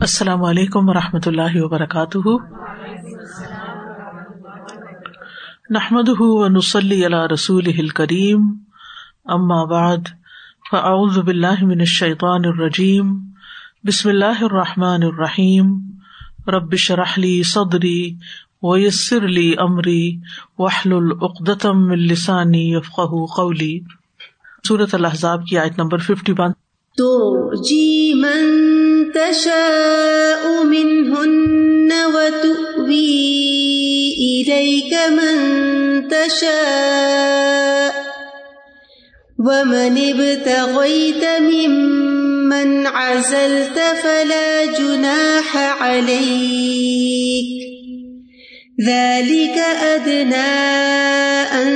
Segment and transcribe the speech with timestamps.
[0.00, 2.18] السلام علیکم و رحمۃ اللہ وبرکاتہ۔
[5.70, 6.08] نحمد
[6.56, 8.42] نسلی اللہ رسول کریم
[9.24, 10.08] ام آباد
[10.70, 13.16] فعز باللہ من الشیطان الرجیم۔
[13.84, 15.72] بسم اللہ الرحمٰن الرحیم۔
[16.48, 18.16] ربش رحلی صدری
[18.62, 20.18] ویسر علی عمری
[20.58, 23.00] وحل العقدم السانی یفق
[23.36, 23.80] قولی۔
[24.68, 26.52] صورت الحضاب کی آیت نمبر ففٹی ون
[26.96, 28.44] تو جی من
[29.12, 33.36] تشاء منهن وتؤوي
[34.26, 35.36] إليك من
[36.08, 37.92] تشاء
[39.38, 47.46] ومن ابتغيت ممن عزلت فلا جناح عليك
[48.86, 50.56] ذلك أدنى
[51.52, 51.70] أن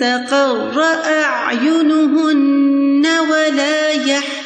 [0.00, 4.41] تقر أعينهن ولا يحزن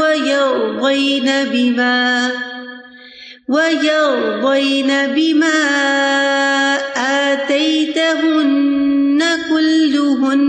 [0.00, 2.30] ويرضين بما
[3.48, 5.60] ويرضين بما
[7.32, 10.42] آتيتهن كلهن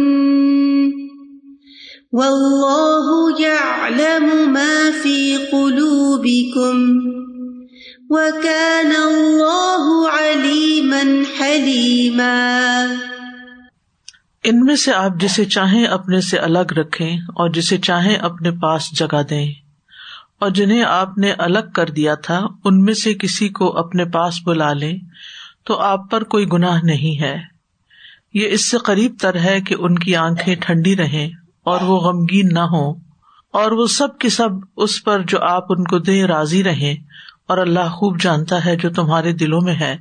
[2.14, 6.78] والله يعلم ما في قلوبكم
[8.10, 13.13] وكان الله عليما حليما
[14.44, 19.00] ان میں سے آپ جسے چاہیں اپنے سے الگ رکھیں اور جسے چاہیں اپنے پاس
[19.00, 19.52] جگہ دیں۔
[20.40, 24.34] اور جنہیں آپ نے الگ کر دیا تھا، ان میں سے کسی کو اپنے پاس
[24.46, 24.98] بلا لیں
[25.64, 27.38] تو آپ پر کوئی گناہ نہیں ہے۔
[28.34, 31.30] یہ اس سے قریب تر ہے کہ ان کی آنکھیں ٹھنڈی رہیں
[31.64, 32.94] اور وہ غمگین نہ ہوں۔
[33.54, 36.96] اور وہ سب کی سب اس پر جو آپ ان کو دیں راضی رہیں۔
[37.48, 39.98] اور اللہ خوب جانتا ہے جو تمہارے دلوں میں ہے۔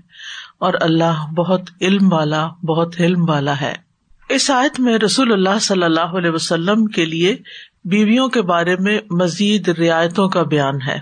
[0.58, 3.91] اور اللہ بہت علم والا، بہت علم والا ہے۔
[4.28, 7.36] اس آیت میں رسول اللہ صلی اللہ علیہ وسلم کے لیے
[7.84, 10.98] بیویوں کے بارے میں مزید رعایتوں کا بیان ہے۔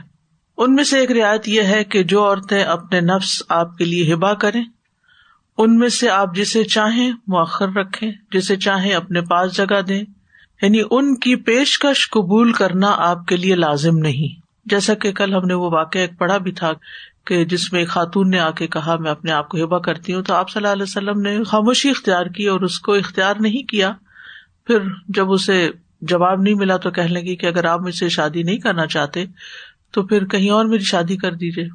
[0.59, 4.15] ان میں سے ایک رعایت یہ ہے کہ جو عورتیں اپنے نفس آپ کے لیے
[4.15, 4.65] ہبا کریں،
[5.59, 10.03] ان میں سے آپ جسے چاہیں مؤخر رکھیں، جسے چاہیں اپنے پاس جگہ دیں۔
[10.63, 15.45] یعنی ان کی پیشکش قبول کرنا آپ کے لیے لازم نہیں۔ جیسا کہ کل ہم
[15.45, 16.73] نے وہ واقعہ ایک پڑھا بھی تھا
[17.27, 20.23] کہ جس میں خاتون نے آ کے کہا میں اپنے آپ کو ہبا کرتی ہوں،
[20.23, 23.63] تو آپ صلی اللہ علیہ وسلم نے خاموشی اختیار کی اور اس کو اختیار نہیں
[23.63, 23.93] کیا۔
[24.67, 25.71] پھر جب اسے
[26.01, 29.25] جواب نہیں ملا تو کہنے لگی کہ اگر آپ مجھ سے شادی نہیں کرنا چاہتے
[29.93, 31.69] تو پھر کہیں اور میری شادی کر دیجیے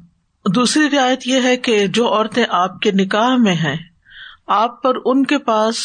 [0.54, 3.76] دوسری رعایت یہ ہے کہ جو عورتیں آپ کے نکاح میں ہیں،
[4.46, 5.76] آپ پر ان کے پاس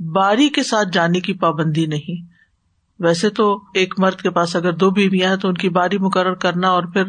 [0.00, 2.22] باری کے ساتھ جانے کی پابندی نہیں۔
[3.00, 6.34] ویسے تو ایک مرد کے پاس اگر دو بیویاں ہیں تو ان کی باری مقرر
[6.34, 7.04] کرنا اور پھر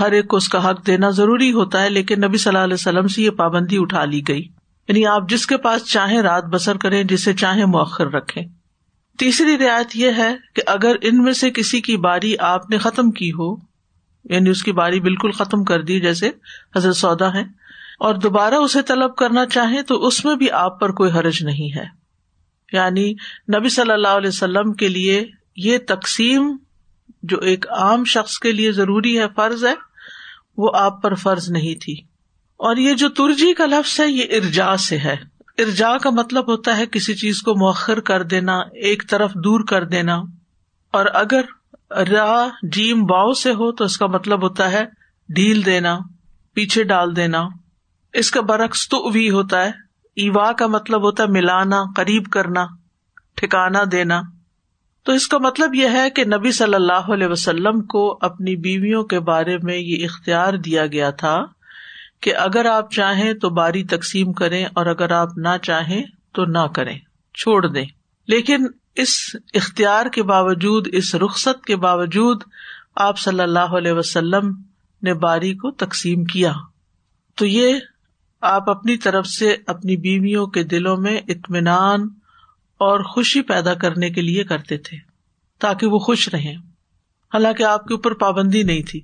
[0.00, 2.74] ہر ایک کو اس کا حق دینا ضروری ہوتا ہے، لیکن نبی صلی اللہ علیہ
[2.74, 4.42] وسلم سے یہ پابندی اٹھا لی گئی۔
[4.88, 8.42] یعنی آپ جس کے پاس چاہیں رات بسر کریں، جسے چاہیں مؤخر رکھیں۔
[9.18, 13.10] تیسری رعایت یہ ہے کہ اگر ان میں سے کسی کی باری آپ نے ختم
[13.10, 13.56] کی ہو
[14.24, 16.30] یعنی اس کی باری بالکل ختم کر دی، جیسے
[16.76, 17.42] حضرت سودا ہے
[17.98, 21.76] اور دوبارہ اسے طلب کرنا چاہیں، تو اس میں بھی آپ پر کوئی حرج نہیں
[21.76, 21.84] ہے۔
[22.72, 23.12] یعنی
[23.56, 26.56] نبی صلی اللہ علیہ وسلم کے لیے یہ تقسیم
[27.22, 29.89] جو ایک عام شخص کے لیے ضروری ہے، فرض ہے۔
[30.56, 31.94] وہ آپ پر فرض نہیں تھی۔
[32.56, 35.16] اور یہ جو ترجی کا لفظ ہے، یہ ارجا سے ہے۔
[35.58, 39.84] ارجا کا مطلب ہوتا ہے کسی چیز کو مؤخر کر دینا، ایک طرف دور کر
[39.84, 40.16] دینا۔
[40.90, 41.40] اور اگر
[41.90, 44.84] را، جیم باؤ سے ہو تو اس کا مطلب ہوتا ہے
[45.28, 45.98] ڈھیل دینا،
[46.54, 47.42] پیچھے ڈال دینا۔
[48.12, 49.70] اس کا برعکس تو بھی ہوتا ہے۔
[50.16, 52.66] ایوا کا مطلب ہوتا ہے ملانا، قریب کرنا
[53.34, 54.20] ٹھکانا دینا۔
[55.10, 59.04] تو اس کا مطلب یہ ہے کہ نبی صلی اللہ علیہ وسلم کو اپنی بیویوں
[59.04, 61.46] کے بارے میں یہ اختیار دیا گیا تھا
[62.20, 66.02] کہ اگر آپ چاہیں تو باری تقسیم کریں اور اگر آپ نہ چاہیں
[66.34, 66.98] تو نہ کریں،
[67.34, 67.84] چھوڑ دیں۔
[68.28, 72.42] لیکن اس اختیار کے باوجود، اس رخصت کے باوجود
[72.96, 74.62] آپ صلی اللہ علیہ وسلم
[75.02, 76.52] نے باری کو تقسیم کیا۔
[77.34, 77.74] تو یہ
[78.40, 82.08] آپ اپنی طرف سے اپنی بیویوں کے دلوں میں اطمینان
[82.80, 84.96] اور خوشی پیدا کرنے کے لیے کرتے تھے
[85.58, 86.56] تاکہ وہ خوش رہیں۔
[87.34, 89.00] حالانکہ آپ کے اوپر پابندی نہیں تھی۔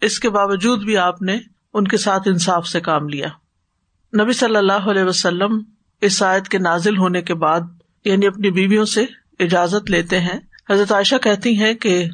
[0.00, 1.38] اس کے باوجود بھی آپ نے
[1.74, 3.28] ان کے ساتھ انصاف سے کام لیا۔
[4.22, 5.62] نبی صلی اللہ علیہ وسلم
[6.00, 7.60] اس آیت کے نازل ہونے کے بعد
[8.04, 9.06] یعنی اپنی بیویوں سے
[9.40, 10.40] اجازت لیتے ہیں۔
[10.70, 12.08] حضرت عائشہ کہتی ہیں کہ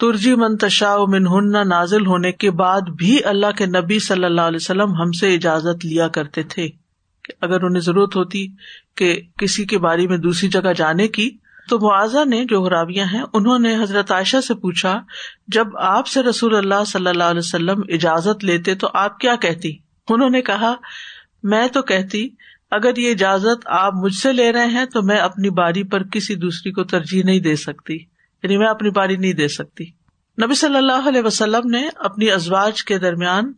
[0.00, 4.94] ترجی منتشا منہن نازل ہونے کے بعد بھی اللہ کے نبی صلی اللہ علیہ وسلم
[4.94, 6.68] ہم سے اجازت لیا کرتے تھے۔
[7.24, 8.46] کہ اگر انہیں ضرورت ہوتی
[8.94, 11.30] کہ کسی کے بارے میں دوسری جگہ جانے کی،
[11.68, 15.02] تو معاذہ نے جو راویہ ہیں، انہوں نے حضرت عائشہ سے پوچھا،
[15.48, 19.76] جب آپ سے رسول اللہ صلی اللہ علیہ وسلم اجازت لیتے تو آپ کیا کہتی؟
[20.08, 20.74] انہوں نے کہا،
[21.42, 22.28] میں تو کہتی،
[22.70, 26.34] اگر یہ اجازت آپ مجھ سے لے رہے ہیں تو میں اپنی باری پر کسی
[26.34, 27.94] دوسری کو ترجیح نہیں دے سکتی۔
[28.42, 29.84] یعنی میں اپنی باری نہیں دے سکتی۔
[30.44, 33.52] نبی صلی اللہ علیہ وسلم نے اپنی ازواج کے درمیان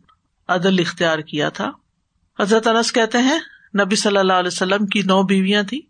[0.47, 1.71] عدل اختیار کیا تھا۔
[2.39, 3.39] حضرت انس کہتے ہیں
[3.85, 5.81] نبی صلی اللہ علیہ وسلم کی نو بیویاں تھی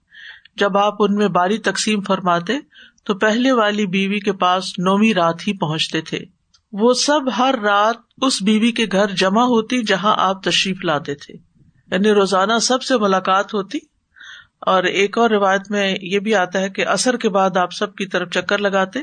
[0.56, 2.54] جب آپ ان میں باری تقسیم فرماتے،
[3.06, 6.20] تو پہلے والی بیوی کے پاس نویں رات ہی پہنچتے تھے۔
[6.72, 11.34] وہ سب ہر رات اس بیوی کے گھر جمع ہوتی جہاں آپ تشریف لاتے تھے۔
[11.92, 13.78] یعنی روزانہ سب سے ملاقات ہوتی۔
[14.62, 17.96] اور ایک اور روایت میں یہ بھی آتا ہے کہ اثر کے بعد آپ سب
[17.96, 19.00] کی طرف چکر لگاتے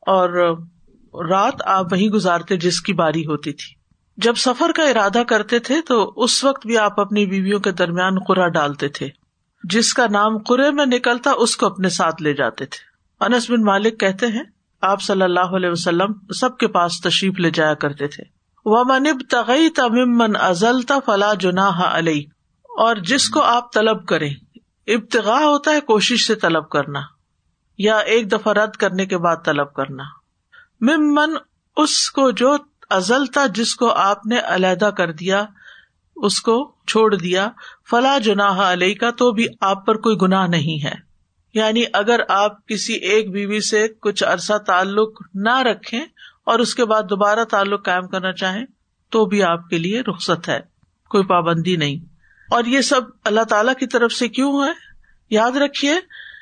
[0.00, 0.56] اور
[1.28, 3.77] رات آپ وہیں گزارتے جس کی باری ہوتی تھی۔
[4.18, 8.18] جب سفر کا ارادہ کرتے تھے تو اس وقت بھی آپ اپنی بیویوں کے درمیان
[8.28, 9.08] قرا ڈالتے تھے۔
[9.64, 13.64] جس کا نام قرے میں نکلتا اس کو اپنے ساتھ لے جاتے تھے۔ انس بن
[13.64, 14.42] مالک کہتے ہیں،
[14.82, 18.24] آپ صلی اللہ علیہ وسلم سب کے پاس تشریف لے جایا کرتے تھے۔
[18.64, 22.22] وہ منب تغی تمن ازلتا فلاں جناح علیہ
[22.78, 24.34] اور جس کو آپ طلب کریں
[24.86, 27.00] ابتغا ہوتا ہے کوشش سے طلب کرنا،
[27.78, 30.04] یا ایک دفعہ رد کرنے کے بعد طلب کرنا۔
[30.80, 31.36] ممن
[31.76, 32.56] اس کو جو
[32.90, 35.44] ازل تھا جس کو آپ نے علیحدہ کر دیا،
[36.16, 37.48] اس کو چھوڑ دیا۔
[37.90, 40.94] فلاں جناح علیہ کا تو بھی آپ پر کوئی گناہ نہیں ہے۔
[41.54, 46.00] یعنی اگر آپ کسی ایک بیوی سے کچھ عرصہ تعلق نہ رکھیں
[46.44, 48.66] اور اس کے بعد دوبارہ تعلق قائم کرنا چاہیں،
[49.10, 50.60] تو بھی آپ کے لیے رخصت ہے۔
[51.08, 51.96] کوئی پابندی نہیں۔
[52.50, 54.72] اور یہ سب اللہ تعالی کی طرف سے کیوں ہے
[55.30, 55.94] یاد رکھیے،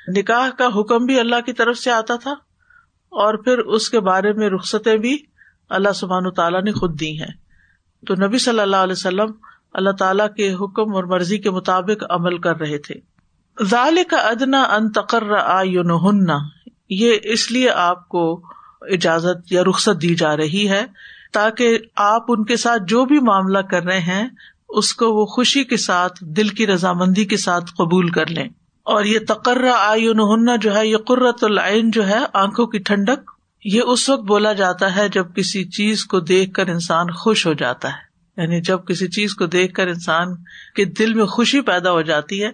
[0.09, 2.31] نکاح کا حکم بھی اللہ کی طرف سے آتا تھا
[3.09, 5.19] اور پھر اس کے بارے میں رخصتیں بھی
[5.71, 7.47] اللہ سبحان تعالیٰ نے خود دی ہیں۔
[8.07, 9.31] تو نبی صلی اللہ علیہ وسلم
[9.75, 12.95] اللہ تعالیٰ کے حکم اور مرضی کے مطابق عمل کر رہے تھے۔
[13.65, 15.63] ظال کا ادنا ان تقرر آ
[16.91, 18.43] یہ اس لیے آپ کو
[18.81, 20.87] اجازت یا رخصت دی جا رہی ہے
[21.33, 24.29] تاکہ آپ ان کے ساتھ جو بھی معاملہ کر رہے ہیں،
[24.69, 28.49] اس کو وہ خوشی کے ساتھ، دل کی رضامندی کے ساتھ قبول کر لیں۔
[28.83, 33.31] اور یہ تقرر آئین جو ہے، یہ قرۃ العین جو ہے، آنکھوں کی ٹھنڈک
[33.69, 37.53] یہ اس وقت بولا جاتا ہے جب کسی چیز کو دیکھ کر انسان خوش ہو
[37.53, 38.07] جاتا ہے۔
[38.43, 40.29] یعنی جب کسی چیز کو دیکھ کر انسان
[40.75, 42.49] کے دل میں خوشی پیدا ہو جاتی ہے،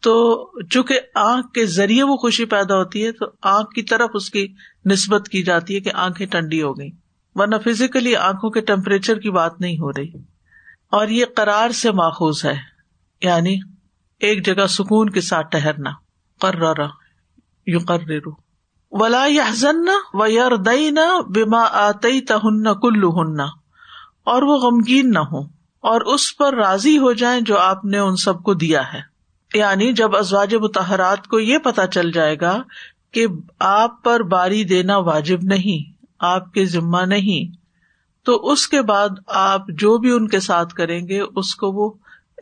[0.00, 4.30] تو چونکہ آنکھ کے ذریعے وہ خوشی پیدا ہوتی ہے، تو آنکھ کی طرف اس
[4.30, 4.46] کی
[4.86, 6.90] نسبت کی جاتی ہے کہ آنکھیں ٹھنڈی ہو گئی
[7.34, 10.12] ورنہ فزیکلی آنکھوں کے ٹیمپریچر کی بات نہیں ہو رہی۔
[10.90, 12.54] اور یہ قرار سے ماخوذ ہے۔
[13.22, 13.58] یعنی
[14.20, 15.90] ایک جگہ سکون کے ساتھ ٹہرنا
[16.40, 16.86] قرر
[17.66, 18.43] یو قرر
[18.96, 19.50] ولا یا
[20.14, 20.90] و یار دئی
[21.30, 23.44] بیما آتی تہن کلو ہننا
[24.24, 25.40] اور وہ غمگین نہ ہو
[25.80, 29.00] اور اس پر راضی ہو جائیں جو آپ نے ان سب کو دیا ہے۔
[29.54, 32.62] یعنی جب ازواج متحرات کو یہ پتا چل جائے گا
[33.12, 33.26] کہ
[33.58, 37.56] آپ پر باری دینا واجب نہیں، آپ کے ذمہ نہیں،
[38.24, 41.92] تو اس کے بعد آپ جو بھی ان کے ساتھ کریں گے، اس کو وہ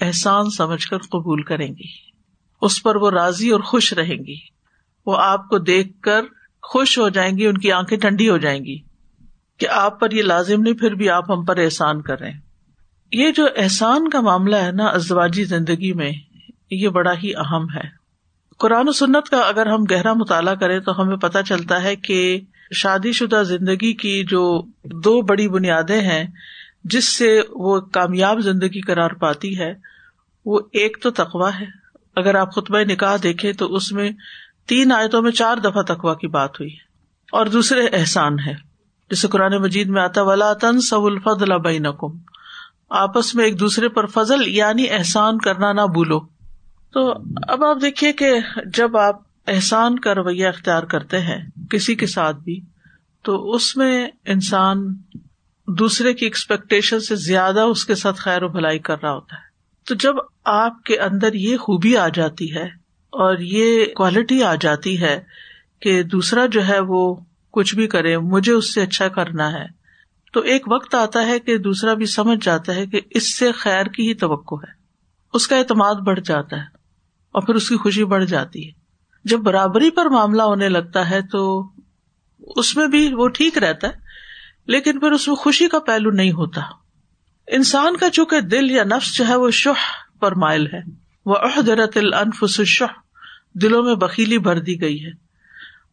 [0.00, 2.12] احسان سمجھ کر قبول کریں گی۔
[2.62, 4.36] اس پر وہ راضی اور خوش رہیں گی۔
[5.06, 6.22] وہ آپ کو دیکھ کر
[6.62, 8.78] خوش ہو جائیں گی، ان کی آنکھیں ٹھنڈی ہو جائیں گی۔
[9.58, 12.40] کہ آپ پر یہ لازم نہیں، پھر بھی آپ ہم پر احسان کر رہے ہیں۔
[13.12, 16.12] یہ جو احسان کا معاملہ ہے نا ازواجی زندگی میں،
[16.70, 18.02] یہ بڑا ہی اہم ہے۔
[18.58, 22.40] قرآن و سنت کا اگر ہم گہرا مطالعہ کریں تو ہمیں پتہ چلتا ہے کہ
[22.72, 26.24] شادی شدہ زندگی کی جو دو بڑی بنیادیں ہیں،
[26.84, 29.74] جس سے وہ کامیاب زندگی قرار پاتی ہے،
[30.46, 31.64] وہ ایک تو تقوا ہے۔
[32.16, 34.10] اگر آپ خطبہ نکاح دیکھے تو اس میں
[34.66, 36.84] تین آیتوں میں چار دفعہ تقوا کی بات ہوئی ہے
[37.32, 38.54] اور دوسرے احسان ہے۔
[39.10, 42.18] جسے قرآن مجید میں آتا ولا تن سب الفضل بینکم
[42.90, 46.20] آپس میں ایک دوسرے پر فضل یعنی احسان کرنا نہ بھولو۔
[46.92, 47.12] تو
[47.48, 48.34] اب آپ دیکھیے کہ
[48.66, 49.16] جب آپ
[49.46, 51.38] احسان کا رویہ اختیار کرتے ہیں
[51.70, 52.60] کسی کے ساتھ بھی،
[53.22, 54.94] تو اس میں انسان
[55.68, 59.52] دوسرے کی ایکسپیکٹیشن سے زیادہ اس کے ساتھ خیر و بھلائی کر رہا ہوتا ہے۔
[59.88, 60.14] تو جب
[60.44, 62.81] آپ کے اندر یہ خوبی آ جاتی ہے
[63.12, 65.22] اور یہ کوالٹی آ جاتی ہے
[65.80, 67.16] کہ دوسرا جو ہے وہ
[67.50, 69.66] کچھ بھی کرے، مجھے اس سے اچھا کرنا ہے۔
[70.32, 73.86] تو ایک وقت آتا ہے کہ دوسرا بھی سمجھ جاتا ہے کہ اس سے خیر
[73.86, 74.72] کی ہی توقع ہے۔
[75.34, 76.64] اس کا اعتماد بڑھ جاتا ہے
[77.32, 78.72] اور پھر اس کی خوشی بڑھ جاتی ہے۔
[79.24, 81.70] جب برابری پر معاملہ ہونے لگتا ہے تو
[82.40, 83.92] اس میں بھی وہ ٹھیک رہتا ہے،
[84.66, 86.60] لیکن پھر اس میں خوشی کا پہلو نہیں ہوتا۔
[87.48, 89.80] انسان کا چونکہ دل یا نفس جو ہے وہ شہ
[90.20, 90.80] پر مائل ہے۔
[91.26, 93.01] وہ عہدرت الانفس الشح
[93.54, 95.10] دلوں میں بکیلی بھر دی گئی ہے۔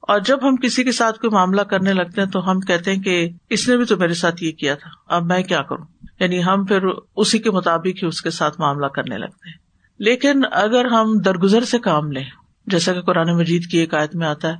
[0.01, 3.03] اور جب ہم کسی کے ساتھ کوئی معاملہ کرنے لگتے ہیں تو ہم کہتے ہیں
[3.03, 5.85] کہ اس نے بھی تو میرے ساتھ یہ کیا تھا۔ اب میں کیا کروں؟
[6.19, 6.79] یعنی ہم پھر
[7.15, 9.57] اسی کے مطابق ہی اس کے ساتھ معاملہ کرنے لگتے ہیں۔
[9.99, 12.23] لیکن اگر ہم درگزر سے کام لیں،
[12.67, 14.55] جیسا کہ قرآن مجید کی ایک آیت میں آتا ہے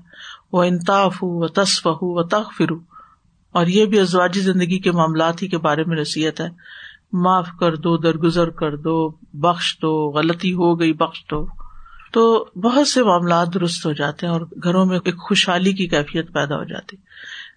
[0.52, 2.76] وہ انتاف ہو و تصف ہو و تخ فرو
[3.52, 6.48] اور یہ بھی ازواجی زندگی کے معاملات ہی کے بارے میں نصیحت ہے۔
[7.14, 11.69] معاف کر دو، درگزر کر دو، بخش دو، غلطی ہو گئی، بخش دو۔
[12.12, 16.34] تو بہت سے معاملات درست ہو جاتے ہیں اور گھروں میں ایک خوشحالی کی کیفیت
[16.34, 16.98] پیدا ہو جاتی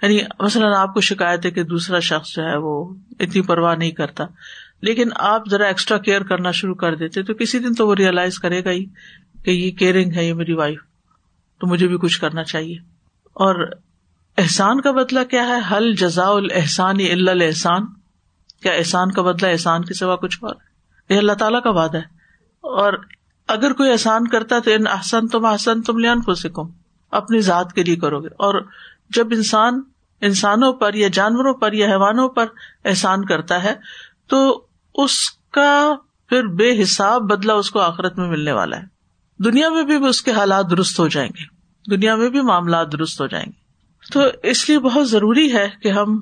[0.02, 3.90] یعنی مثلاً آپ کو شکایت ہے کہ دوسرا شخص جو ہے وہ اتنی پرواہ نہیں
[3.90, 4.24] کرتا،
[4.82, 8.38] لیکن آپ ذرا ایکسٹرا کیئر کرنا شروع کر دیتے تو کسی دن تو وہ ریئلائز
[8.38, 8.84] کرے گا ہی
[9.42, 10.78] کہ یہ کیئرنگ ہے، یہ میری وائف
[11.60, 12.76] تو مجھے بھی کچھ کرنا چاہیے۔
[13.24, 13.70] اور
[14.38, 17.86] احسان کا بدلا کیا ہے؟ حل جزا الحسان الحسان
[18.62, 20.54] کیا احسان کا بدلا احسان کے سوا کچھ اور
[21.08, 22.02] یہ اللہ تعالیٰ کا وعدہ ہے۔
[22.60, 22.92] اور
[23.48, 26.70] اگر کوئی احسان کرتا تو ان احسن تم احسن تم لین کو
[27.10, 28.66] اپنی ذات کے لیے کرو گے۔ اور
[29.10, 29.82] جب انسان
[30.20, 32.46] انسانوں پر یا جانوروں پر یا حیوانوں پر
[32.84, 33.74] احسان کرتا ہے،
[34.26, 35.94] تو اس کا
[36.28, 38.84] پھر بے حساب بدلا اس کو آخرت میں ملنے والا ہے۔
[39.38, 43.20] دنیا میں بھی اس کے حالات درست ہو جائیں گے۔ دنیا میں بھی معاملات درست
[43.20, 43.62] ہو جائیں گے۔
[44.12, 46.20] تو اس لیے بہت ضروری ہے کہ ہم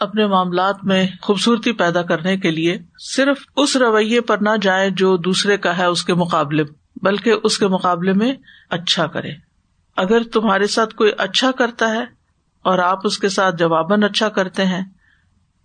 [0.00, 5.16] اپنے معاملات میں خوبصورتی پیدا کرنے کے لیے صرف اس رویے پر نہ جائیں جو
[5.16, 6.64] دوسرے کا ہے اس کے مقابلے،
[7.02, 8.34] بلکہ اس کے مقابلے میں
[8.70, 9.30] اچھا کرے۔
[9.96, 12.04] اگر تمہارے ساتھ کوئی اچھا کرتا ہے
[12.62, 14.84] اور آپ اس کے ساتھ جواباً اچھا کرتے ہیں،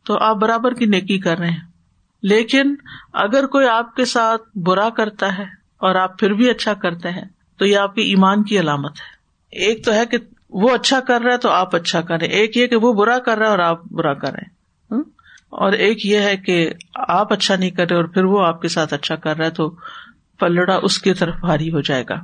[0.05, 1.73] تو آپ برابر کی نیکی کر رہے ہیں۔
[2.23, 2.75] لیکن
[3.13, 5.43] اگر کوئی آپ کے ساتھ برا کرتا ہے
[5.77, 7.25] اور آپ پھر بھی اچھا کرتے ہیں،
[7.57, 9.23] تو یہ آپ کی ایمان کی علامت ہے۔
[9.65, 10.17] ایک تو ہے کہ
[10.53, 13.37] وہ اچھا کر رہا ہے تو آپ اچھا کریں ایک یہ کہ وہ برا کر
[13.37, 14.53] رہا ہے اور آپ برا کر رہے ہیں۔
[15.49, 18.67] اور ایک یہ ہے کہ آپ اچھا نہیں کر رہے اور پھر وہ آپ کے
[18.67, 19.69] ساتھ اچھا کر رہا ہے تو
[20.39, 22.15] پلڑا اس کی طرف بھاری ہو جائے گا۔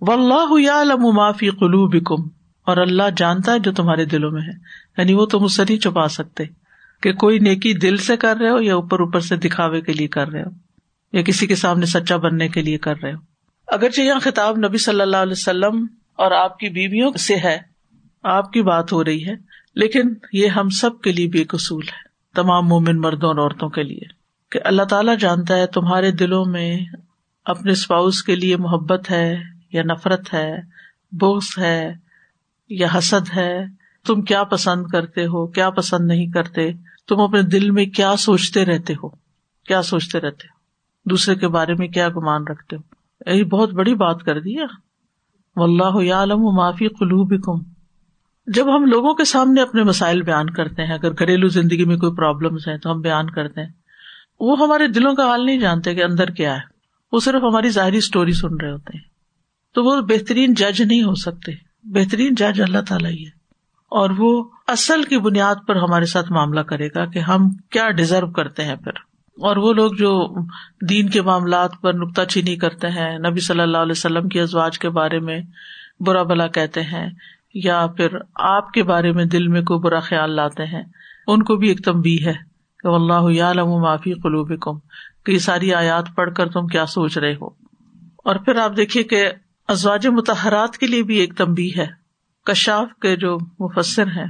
[0.00, 2.28] و اللہ علم معافی قلو بکم
[2.66, 4.56] اور اللہ جانتا ہے جو تمہارے دلوں میں ہے۔
[4.98, 6.44] یعنی وہ تم اس سے نہیں چھپا سکتے
[7.02, 10.08] کہ کوئی نیکی دل سے کر رہے ہو یا اوپر اوپر سے دکھاوے کے لیے
[10.08, 10.50] کر رہے ہو
[11.12, 13.18] یا کسی کے سامنے سچا بننے کے لیے کر رہے ہو۔
[13.66, 15.86] اگرچہ یہاں خطاب نبی صلی اللہ علیہ وسلم
[16.16, 17.58] اور آپ کی بیویوں سے ہے۔
[18.22, 19.34] آپ کی بات ہو رہی ہے،
[19.74, 20.02] لیکن
[20.32, 24.24] یہ ہم سب کے لیے بھی اصول ہے، تمام مومن مردوں اور عورتوں کے لیے۔
[24.50, 26.78] کہ اللہ تعالیٰ جانتا ہے تمہارے دلوں میں
[27.44, 29.36] اپنے اسپاؤس کے لیے محبت ہے
[29.72, 30.56] یا نفرت ہے
[31.12, 31.92] بوس ہے
[32.68, 33.64] یا حسد ہے۔
[34.06, 36.72] تم کیا پسند کرتے ہو، کیا پسند نہیں کرتے؟
[37.08, 39.08] تم اپنے دل میں کیا سوچتے رہتے ہو؟
[39.66, 40.58] کیا سوچتے رہتے ہو؟
[41.10, 42.82] دوسرے کے بارے میں کیا گمان رکھتے ہو؟
[43.30, 44.58] یہی بہت بڑی بات کر دی
[45.56, 47.70] اللہ عالم و معافی قلوب کم
[48.46, 52.16] جب ہم لوگوں کے سامنے اپنے مسائل بیان کرتے ہیں، اگر گھریلو زندگی میں کوئی
[52.16, 53.72] پرابلم ہے تو ہم بیان کرتے ہیں۔
[54.40, 56.60] وہ ہمارے دلوں کا حال نہیں جانتے کہ اندر کیا ہے۔
[57.12, 59.04] وہ صرف ہماری ظاہری اسٹوری سن رہے ہوتے ہیں۔
[59.74, 61.52] تو وہ بہترین جج نہیں ہو سکتے۔
[61.84, 63.30] بہترین جج اللہ تعالیٰ ہی ہے۔
[63.90, 68.30] اور وہ اصل کی بنیاد پر ہمارے ساتھ معاملہ کرے گا کہ ہم کیا ڈیزرو
[68.30, 70.34] کرتے ہیں پھر۔ اور وہ لوگ جو
[70.88, 74.78] دین کے معاملات پر نکتا چینی کرتے ہیں، نبی صلی اللہ علیہ وسلم کی ازواج
[74.78, 75.40] کے بارے میں
[76.00, 77.10] برا بلا کہتے ہیں،
[77.54, 80.82] یا پھر آپ کے بارے میں دل میں کوئی برا خیال لاتے ہیں۔
[81.26, 82.32] ان کو بھی ایک تمبی ہے
[82.78, 84.78] کہ اللہ عالم معافی قلوب کم
[85.24, 87.46] کہ یہ ساری آیات پڑھ کر تم کیا سوچ رہے ہو۔
[88.16, 89.30] اور پھر آپ دیکھیے کہ
[89.68, 91.86] ازواج متحرات کے لیے بھی ایک تمبی ہے،
[92.44, 94.26] کشاف کے جو مفسر ہیں،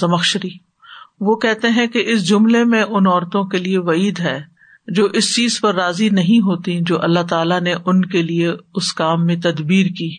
[0.00, 0.73] زمخشری۔
[1.20, 4.42] وہ کہتے ہیں کہ اس جملے میں ان عورتوں کے لیے وعید ہے
[4.88, 8.92] جو اس چیز پر راضی نہیں ہوتی جو اللہ تعالیٰ نے ان کے لیے اس
[8.92, 10.16] کام میں تدبیر کی۔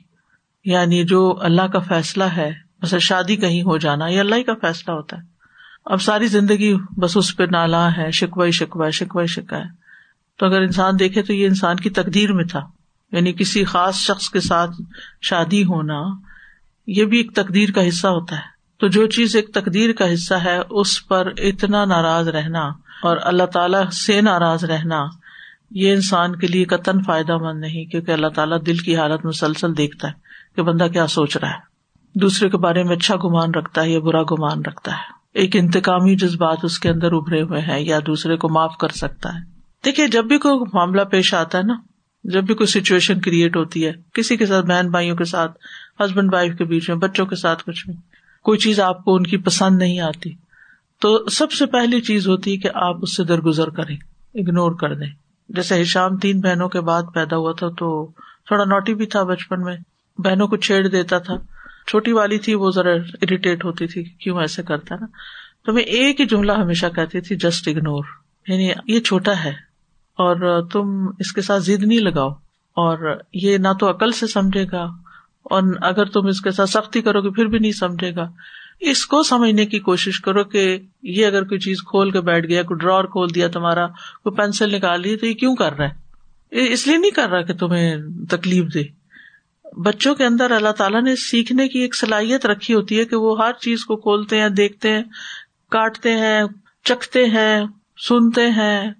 [0.65, 4.53] یعنی جو اللہ کا فیصلہ ہے بس شادی کہیں ہو جانا، یہ اللہ ہی کا
[4.61, 5.21] فیصلہ ہوتا ہے۔
[5.85, 9.85] اب ساری زندگی بس اس پہ نالا ہے شکوئی شکوا شکوئی شکا ہے۔
[10.39, 12.61] تو اگر انسان دیکھے تو یہ انسان کی تقدیر میں تھا۔
[13.11, 14.71] یعنی کسی خاص شخص کے ساتھ
[15.21, 16.01] شادی ہونا،
[16.87, 20.33] یہ بھی ایک تقدیر کا حصہ ہوتا ہے۔ تو جو چیز ایک تقدیر کا حصہ
[20.33, 22.59] ہے، اس پر اتنا ناراض رہنا
[23.03, 25.05] اور اللہ تعالی سے ناراض رہنا،
[25.71, 29.77] یہ انسان کے لیے قطن فائدہ مند نہیں، کیونکہ اللہ تعالیٰ دل کی حالت مسلسل
[29.77, 30.13] دیکھتا ہے
[30.55, 31.75] کہ بندہ کیا سوچ رہا ہے۔
[32.15, 36.15] دوسرے کے بارے میں اچھا گمان رکھتا ہے یا برا گمان رکھتا ہے۔ ایک انتقامی
[36.15, 39.39] جذبات اس کے اندر ابھرے ہوئے ہیں یا دوسرے کو معاف کر سکتا ہے۔
[39.85, 41.73] دیکھیے، جب بھی کوئی معاملہ پیش آتا ہے نا،
[42.23, 45.51] جب بھی کوئی سچویشن کریٹ ہوتی ہے، کسی کے ساتھ بہن بھائیوں کے ساتھ
[45.99, 47.93] ہسبینڈ وائف کے بیچ میں، بچوں کے ساتھ کچھ بھی۔
[48.45, 50.29] کوئی چیز آپ کو ان کی پسند نہیں آتی،
[51.01, 53.97] تو سب سے پہلی چیز ہوتی ہے کہ آپ اس سے درگزر کریں
[54.35, 55.09] اگنور کر دیں۔
[55.49, 58.11] جیسے ہشام تین بہنوں کے بعد پیدا ہوا تھا تو
[58.47, 59.77] تھوڑا نوٹی بھی تھا بچپن میں،
[60.17, 61.33] بہنوں کو چھیڑ دیتا تھا۔
[61.87, 65.05] چھوٹی والی تھی، وہ ذرا اریٹیٹ ہوتی تھی کیوں ایسے کرتا نا؟
[65.65, 68.03] تو میں ایک ہی جملہ ہمیشہ کہتی تھی جسٹ اگنور
[68.47, 69.53] یعنی یہ چھوٹا ہے
[70.17, 72.29] اور تم اس کے ساتھ زد نہیں لگاؤ
[72.75, 74.85] اور یہ نہ تو عقل سے سمجھے گا
[75.45, 78.29] اور اگر تم اس کے ساتھ سختی کرو گے، پھر بھی نہیں سمجھے گا۔
[78.79, 82.63] اس کو سمجھنے کی کوشش کرو کہ یہ اگر کوئی چیز کھول کے بیٹھ گیا،
[82.63, 83.87] کوئی ڈرا کھول دیا تمہارا،
[84.23, 86.05] کوئی پینسل نکال لی، تو یہ کیوں کر رہا ہے؟
[86.73, 87.95] اس لیے نہیں کر رہا کہ تمہیں
[88.29, 88.83] تکلیف دے۔
[89.83, 93.45] بچوں کے اندر اللہ تعالیٰ نے سیکھنے کی ایک صلاحیت رکھی ہوتی ہے کہ وہ
[93.45, 95.03] ہر چیز کو کھولتے ہیں، دیکھتے ہیں،
[95.71, 96.43] کاٹتے ہیں،
[96.83, 97.65] چکھتے ہیں،
[98.07, 98.91] سنتے ہیں۔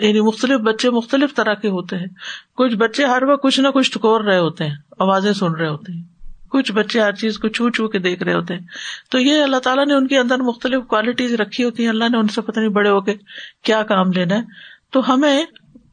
[0.00, 2.06] یعنی مختلف بچے مختلف طرح کے ہوتے ہیں۔
[2.54, 5.92] کچھ بچے ہر وقت کچھ نہ کچھ ٹکور رہے ہوتے ہیں، آوازیں سن رہے ہوتے
[5.92, 6.02] ہیں۔
[6.48, 8.66] کچھ بچے ہر چیز کو چھو چھو کے دیکھ رہے ہوتے ہیں۔
[9.10, 12.18] تو یہ اللہ تعالیٰ نے ان کے اندر مختلف کوالٹیز رکھی ہوتی ہیں۔ اللہ نے
[12.18, 13.14] ان سے پتہ نہیں بڑے ہو کے
[13.62, 14.42] کیا کام لینا ہے۔
[14.90, 15.44] تو ہمیں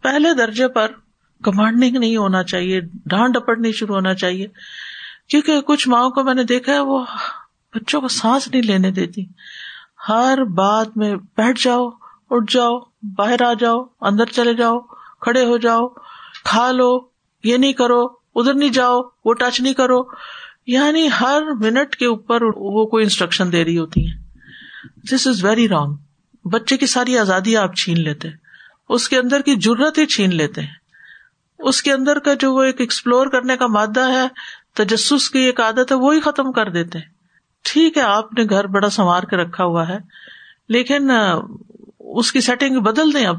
[0.02, 0.88] پہلے درجے پر
[1.44, 4.48] کمانڈنگ نہیں ہونا چاہیے ڈانٹ ڈپٹ نہیں شروع ہونا چاہیے۔
[5.30, 7.06] کیونکہ کچھ ماؤں کو میں نے دیکھا ہے، وہ
[7.76, 9.26] بچوں کو سانس نہیں لینے دیتی۔
[10.10, 11.90] ہر بات میں بیٹھ جاؤ،
[12.30, 14.80] اٹھ جاؤ باہر آ جاؤ، اندر چلے جاؤ،
[15.22, 15.88] کھڑے ہو جاؤ،
[16.44, 17.00] کھا لو،
[17.44, 20.02] یہ نہیں کرو، ادھر نہیں جاؤ، وہ ٹچ نہیں کرو۔
[20.68, 24.18] یعنی ہر منٹ کے اوپر وہ کوئی انسٹرکشن دے رہی ہوتی ہے
[25.12, 25.96] دس از ویری رانگ
[26.48, 28.28] بچے کی ساری آزادی آپ چھین لیتے
[28.90, 30.74] اس کے اندر کی ضرورت ہی چھین لیتے ہیں۔
[31.60, 34.28] اس کے اندر کا جو وہ ایک ایکسپلور کرنے کا مادہ ہے،
[34.74, 37.00] تجسس کی ایک عادت ہے، وہی ختم کر دیتے
[37.62, 39.98] ٹھیک ہے، آپ نے گھر بڑا سنوار کے رکھا ہوا ہے،
[40.70, 41.12] لیکن
[42.16, 43.36] اس کی سیٹنگ بدل دیں اب۔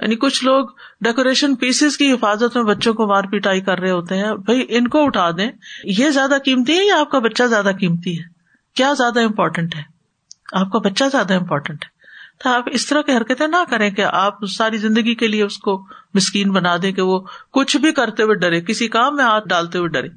[0.00, 0.68] یعنی کچھ لوگ
[1.00, 4.88] ڈیکوریشن پیسز کی حفاظت میں بچوں کو مار پیٹائی کر رہے ہوتے ہیں۔ بھائی، ان
[4.88, 5.50] کو اٹھا دیں۔
[5.84, 8.24] یہ زیادہ قیمتی ہے یا آپ کا بچہ زیادہ قیمتی ہے؟
[8.74, 9.82] کیا زیادہ امپورٹینٹ ہے؟
[10.52, 11.98] آپ کا بچہ زیادہ امپورٹینٹ ہے۔
[12.42, 15.58] تو آپ اس طرح کی حرکتیں نہ کریں کہ آپ ساری زندگی کے لیے اس
[15.58, 17.20] کو مسکین بنا دیں کہ وہ
[17.52, 20.08] کچھ بھی کرتے ہوئے ڈرے، کسی کام میں ہاتھ ڈالتے ہوئے ڈرے،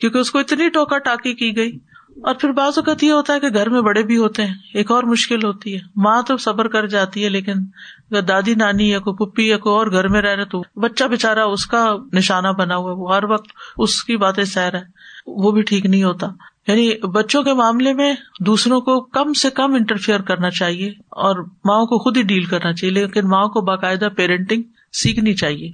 [0.00, 1.78] کیونکہ اس کو اتنی ٹوکا ٹاکی کی گئی۔
[2.16, 4.90] اور پھر بعض اوقات یہ ہوتا ہے کہ گھر میں بڑے بھی ہوتے ہیں، ایک
[4.90, 8.98] اور مشکل ہوتی ہے۔ ماں تو صبر کر جاتی ہے، لیکن اگر دادی نانی یا
[8.98, 12.48] کوئی پپی یا کوئی اور گھر میں رہ رہے تو بچہ بےچارا اس کا نشانہ
[12.48, 14.84] بنا ہوا وہ ہر وقت اس کی باتیں سہ رہا ہے۔
[15.26, 16.26] وہ بھی ٹھیک نہیں ہوتا۔
[16.66, 21.86] یعنی بچوں کے معاملے میں دوسروں کو کم سے کم انٹرفیئر کرنا چاہیے اور ماؤں
[21.86, 24.62] کو خود ہی ڈیل کرنا چاہیے، لیکن ماؤں کو باقاعدہ پیرنٹنگ
[24.92, 25.70] سیکھنی چاہیے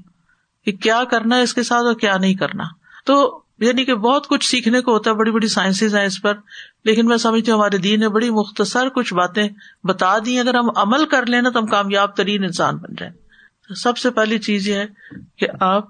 [0.64, 2.64] کہ کیا کرنا ہے اس کے ساتھ اور کیا نہیں کرنا۔
[3.05, 6.35] تو یعنی کہ بہت کچھ سیکھنے کو ہوتا ہے، بڑی بڑی سائنسز ہیں اس پر،
[6.85, 9.49] لیکن میں سمجھتی ہوں ہمارے دین نے بڑی مختصر کچھ باتیں
[9.85, 13.13] بتا دی اگر ہم عمل کر لیں نا تو ہم کامیاب ترین انسان بن جائیں۔
[13.75, 14.87] سب سے پہلی چیز یہ ہے
[15.39, 15.85] کہ آپ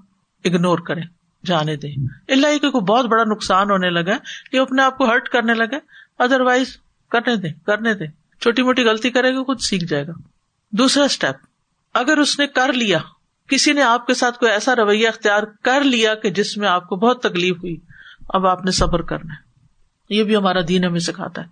[0.45, 1.03] اگنور کریں،
[1.47, 1.95] جانے دیں۔
[2.29, 4.17] اللہ کہ کوئی بہت بڑا نقصان ہونے لگا
[4.53, 5.77] کہ اپنے آپ کو ہرٹ کرنے لگے
[6.19, 6.77] ادر وائز
[7.11, 8.07] کرنے دیں کرنے دیں۔
[8.41, 10.13] چھوٹی موٹی غلطی کرے گا، خود سیکھ جائے گا۔
[10.73, 11.35] دوسرا اسٹیپ
[11.95, 12.99] اگر اس نے کر لیا
[13.49, 16.89] کسی نے آپ کے ساتھ کوئی ایسا رویہ اختیار کر لیا کہ جس میں آپ
[16.89, 17.77] کو بہت تکلیف ہوئی،
[18.29, 19.47] اب آپ نے صبر کرنا ہے۔
[20.15, 21.47] یہ بھی ہمارا دین ہمیں سکھاتا ہے۔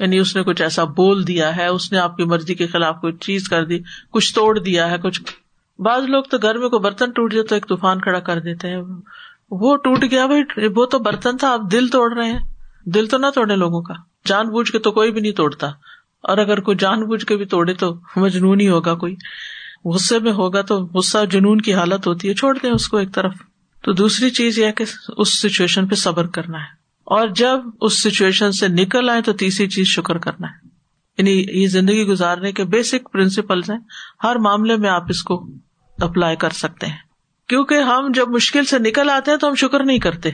[0.00, 2.96] یعنی اس نے کچھ ایسا بول دیا ہے، اس نے آپ کی مرضی کے خلاف
[3.00, 3.78] کوئی چیز کر دی،
[4.10, 5.22] کچھ توڑ دیا ہے، کچھ۔
[5.78, 8.68] بعض لوگ تو گھر میں کوئی برتن ٹوٹ جائے تو ایک طوفان کھڑا کر دیتے
[8.68, 8.82] ہیں۔
[9.50, 12.38] وہ ٹوٹ گیا بھائی، وہ تو برتن تھا، آپ دل توڑ رہے ہیں۔
[12.84, 13.94] دل تو نہ توڑے لوگوں کا۔
[14.26, 15.66] جان بوجھ کے تو کوئی بھی نہیں توڑتا۔
[16.22, 19.16] اور اگر کوئی جان بوجھ کے بھی توڑے تو مجنون ہی ہوگا کوئی۔
[19.94, 23.14] غصے میں ہوگا تو غصہ جنون کی حالت ہوتی ہے، چھوڑ دیں اس کو ایک
[23.14, 23.34] طرف۔
[23.82, 24.84] تو دوسری چیز یہ کہ
[25.16, 29.68] اس سچویشن پہ صبر کرنا ہے۔ اور جب اس سچویشن سے نکل آئے تو تیسری
[29.68, 30.68] چیز شکر کرنا ہے۔
[31.18, 33.78] یعنی یہ زندگی گزارنے کے بیسک پرنسپل ہیں۔
[34.24, 35.46] ہر معاملے میں آپ اس کو
[35.98, 36.96] اپلائی کر سکتے ہیں۔
[37.48, 40.30] کیونکہ ہم جب مشکل سے نکل آتے ہیں تو ہم شکر نہیں کرتے۔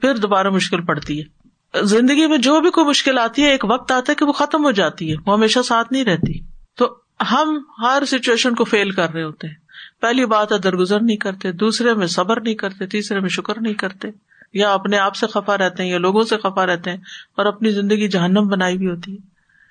[0.00, 1.46] پھر دوبارہ مشکل پڑتی ہے۔
[1.84, 4.64] زندگی میں جو بھی کوئی مشکل آتی ہے، ایک وقت آتا ہے کہ وہ ختم
[4.64, 6.32] ہو جاتی ہے۔ وہ ہمیشہ ساتھ نہیں رہتی۔
[6.76, 9.54] تو ہم ہر سچویشن کو فیل کر رہے ہوتے ہیں۔
[10.00, 13.74] پہلی بات ہے درگزر نہیں کرتے، دوسرے میں صبر نہیں کرتے، تیسرے میں شکر نہیں
[13.74, 14.08] کرتے۔
[14.52, 16.96] یا اپنے آپ سے خفا رہتے ہیں یا لوگوں سے خفا رہتے ہیں
[17.36, 19.16] اور اپنی زندگی جہنم بنائی بھی ہوتی ہے۔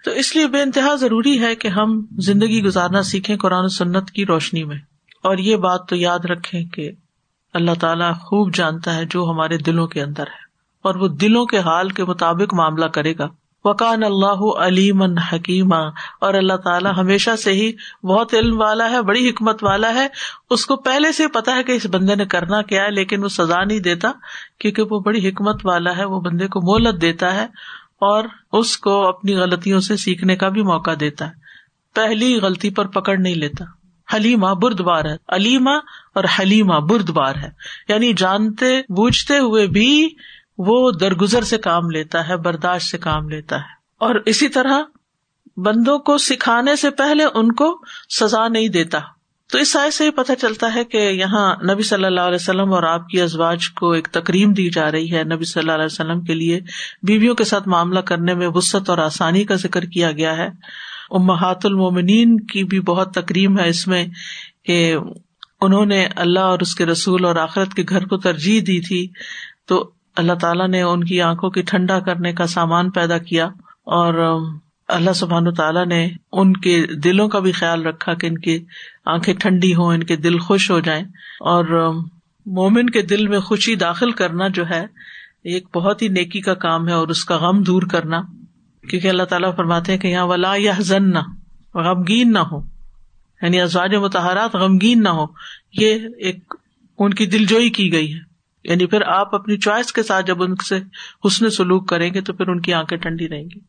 [0.06, 4.12] تو اس لیے بے انتہا ضروری ہے کہ ہم زندگی گزارنا سیکھیں قرآن و سنت
[4.12, 4.78] کی روشنی میں۔
[5.24, 6.92] اور یہ بات تو یاد رکھے کہ
[7.54, 10.44] اللہ تعالیٰ خوب جانتا ہے جو ہمارے دلوں کے اندر ہے
[10.82, 13.28] اور وہ دلوں کے حال کے مطابق معاملہ کرے گا۔
[13.66, 17.72] وکان اللہ علیم حکیم اور اللہ تعالیٰ ہمیشہ سے ہی
[18.04, 20.08] بہت علم والا ہے، بڑی حکمت والا ہے۔
[20.50, 23.28] اس کو پہلے سے پتا ہے کہ اس بندے نے کرنا کیا ہے، لیکن وہ
[23.28, 24.12] سزا نہیں دیتا،
[24.60, 27.46] کیونکہ وہ بڑی حکمت والا ہے، وہ بندے کو مہلت دیتا ہے
[28.02, 28.24] اور
[28.54, 31.34] اس کو اپنی غلطیوں سے سیکھنے کا بھی موقع دیتا ہے۔
[31.96, 33.66] پہلی غلطی پر پکڑ نہیں لیتا۔
[34.16, 35.72] حلیما بردبار ہے۔ علیما
[36.16, 37.50] اور حلیما بردبار ہے۔
[37.88, 40.10] یعنی جانتے، بوجھتے ہوئے بھی
[40.58, 44.82] وہ درگزر سے کام لیتا ہے، برداشت سے کام لیتا ہے۔ اور اسی طرح
[45.58, 47.82] بندوں کو سکھانے سے پہلے ان کو
[48.20, 49.00] سزا نہیں دیتا۔
[49.52, 52.74] تو اس سائز سے یہ پتہ چلتا ہے کہ یہاں نبی صلی اللہ علیہ وسلم
[52.74, 55.86] اور آپ کی ازواج کو ایک تکریم دی جا رہی ہے۔ نبی صلی اللہ علیہ
[55.86, 56.60] وسلم کے لیے
[57.04, 60.48] بیویوں کے ساتھ معاملہ کرنے میں وسط اور آسانی کا ذکر کیا گیا ہے۔
[61.12, 64.06] امہات المومنین کی بھی بہت تکریم ہے اس میں
[64.66, 64.96] کہ
[65.62, 69.08] انہوں نے اللہ اور اس کے رسول اور آخرت کے گھر کو ترجیح دی تھی۔
[69.66, 73.46] تو اللہ تعالیٰ نے ان کی آنکھوں کی ٹھنڈا کرنے کا سامان پیدا کیا
[73.84, 74.40] اور
[74.88, 78.66] اللہ سبحان تعالیٰ نے ان کے دلوں کا بھی خیال رکھا کہ ان کی
[79.06, 81.04] آنکھیں ٹھنڈی ہوں، ان کے دل خوش ہو جائیں۔
[81.40, 81.94] اور
[82.46, 84.86] مومن کے دل میں خوشی داخل کرنا جو ہے
[85.44, 88.22] ایک بہت ہی نیکی کا کام ہے اور اس کا غم دور کرنا۔
[88.90, 91.20] کیونکہ اللہ تعالیٰ فرماتے ہیں کہ یہاں ولا یا زن نہ
[91.74, 92.60] غمگین نہ ہو۔
[93.42, 95.26] یعنی ازواج متحرات غمگین نہ ہو۔
[95.74, 96.54] یہ ایک
[97.00, 98.20] ان کی دل جوئی کی گئی ہے۔
[98.66, 100.80] یعنی پھر آپ اپنی چوائس کے ساتھ جب ان سے
[101.28, 103.60] حسن سلوک کریں گے تو پھر ان کی آنکھیں ٹھنڈی رہیں گی۔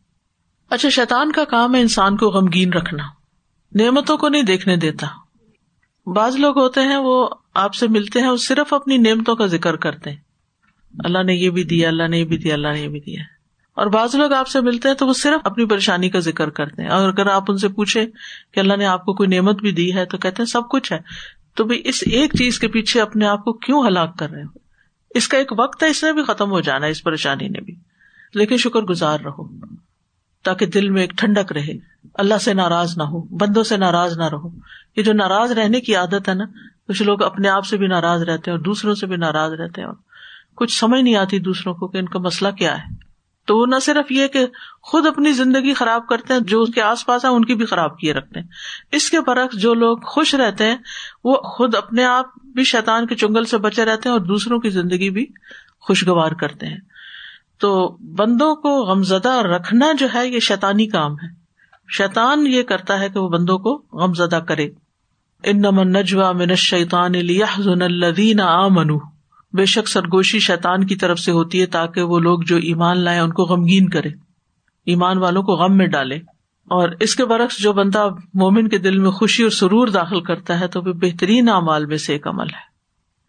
[0.71, 3.03] اچھا شیطان کا کام ہے انسان کو غمگین رکھنا۔
[3.75, 5.07] نعمتوں کو نہیں دیکھنے دیتا۔
[6.07, 9.77] بعض لوگ ہوتے ہیں، وہ آپ سے ملتے ہیں وہ صرف اپنی نعمتوں کا ذکر
[9.77, 10.17] کرتے ہیں۔
[11.05, 13.21] اللہ نے یہ بھی دیا، اللہ نے یہ بھی دیا، اللہ نے یہ بھی دیا۔
[13.75, 16.83] اور بعض لوگ آپ سے ملتے ہیں تو وہ صرف اپنی پریشانی کا ذکر کرتے
[16.83, 18.07] ہیں۔ اور اگر آپ ان سے پوچھے
[18.53, 20.93] کہ اللہ نے آپ کو کوئی نعمت بھی دی ہے تو کہتے ہیں، سب کچھ
[20.93, 20.99] ہے۔
[21.55, 24.66] تو بھائی، اس ایک چیز کے پیچھے اپنے آپ کو کیوں ہلاک کر رہے ہو؟
[25.11, 27.61] اس کا ایک وقت ہے اس نے بھی ختم ہو جانا ہے، اس پریشانی نے
[27.61, 27.75] بھی۔
[28.35, 29.67] لیکن شکر گزار رہو،
[30.45, 31.79] تاکہ دل میں ایک ٹھنڈک رہے۔
[32.15, 34.49] اللہ سے ناراض نہ ہو، بندوں سے ناراض نہ رہو۔
[34.97, 36.45] یہ جو ناراض رہنے کی عادت ہے نا،
[36.89, 39.81] کچھ لوگ اپنے آپ سے بھی ناراض رہتے ہیں اور دوسروں سے بھی ناراض رہتے
[39.81, 39.97] ہیں۔ اور
[40.55, 43.06] کچھ سمجھ نہیں آتی دوسروں کو کہ ان کا مسئلہ کیا ہے۔
[43.47, 44.47] تو وہ نہ صرف یہ کہ
[44.83, 47.67] خود اپنی زندگی خراب کرتے ہیں، جو اس کے آس پاس ہیں، ان کی بھی
[47.67, 48.47] خراب کیے رکھتے ہیں۔
[48.93, 50.77] اس کے برعکس جو لوگ خوش رہتے ہیں،
[51.25, 54.71] وہ خود اپنے آپ بھی شیطان کے چنگل سے بچے رہتے ہیں اور دوسروں کی
[54.71, 55.27] زندگی بھی
[55.81, 56.81] خوشگوار کرتے ہیں۔
[57.59, 61.47] تو بندوں کو غمزدہ رکھنا جو ہے، یہ شیطانی کام ہے۔
[61.97, 64.69] شیطان یہ کرتا ہے کہ وہ بندوں کو غمزدہ کرے۔
[65.45, 68.69] ان نجوا من شیطان الدین آ
[69.57, 73.19] بے شک سرگوشی شیطان کی طرف سے ہوتی ہے تاکہ وہ لوگ جو ایمان لائے
[73.19, 74.09] ان کو غمگین کرے،
[74.87, 76.37] ایمان والوں کو غم میں ڈالے۔
[76.71, 80.61] اور اس کے برعکس جو بندہ مومن کے دل میں خوشی اور سرور داخل کرتا
[80.61, 82.77] ہے تو وہ بہترین اعمال میں سے ایک عمل ہے۔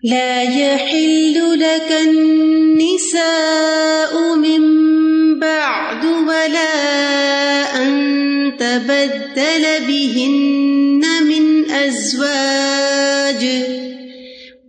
[0.09, 4.59] لا يحل لك النساء من
[5.39, 6.97] بعد ولا
[7.77, 8.09] أن
[8.59, 13.45] تبدل بهن من أزواج۔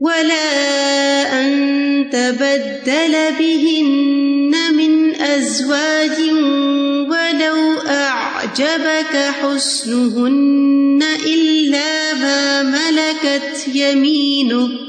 [0.00, 6.20] ولا أن تبدل بهن من أزواج
[7.10, 14.88] ولو أعجبك حسنهن إلا ما ملكت يمينك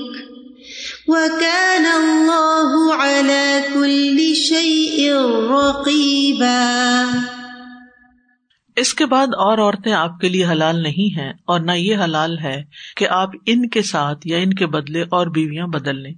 [8.80, 12.40] اس کے بعد اور عورتیں آپ کے لیے حلال نہیں ہے اور نہ یہ حلال
[12.40, 12.64] ہے
[12.98, 16.14] کہ آپ ان کے ساتھ یا ان کے بدلے اور بیویاں بدل لیں۔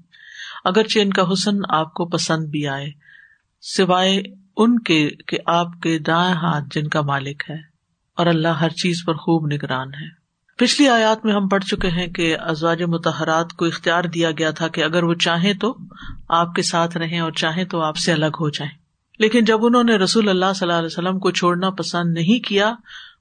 [0.64, 2.90] اگرچہ ان کا حسن آپ کو پسند بھی آئے،
[3.62, 4.22] سوائے
[4.58, 7.56] ان کے کہ آپ کے دائیں ہاتھ جن کا مالک ہے
[8.18, 10.22] اور اللہ ہر چیز پر خوب نگران ہے۔
[10.58, 14.68] پچھلی آیات میں ہم پڑھ چکے ہیں کہ ازواج متحرات کو اختیار دیا گیا تھا
[14.68, 15.78] کہ اگر وہ چاہیں تو
[16.30, 18.81] آپ کے ساتھ رہیں اور چاہیں تو آپ سے الگ ہو جائیں۔
[19.22, 22.68] لیکن جب انہوں نے رسول اللہ صلی اللہ علیہ وسلم کو چھوڑنا پسند نہیں کیا